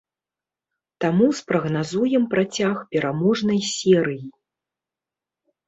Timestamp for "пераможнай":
2.95-3.63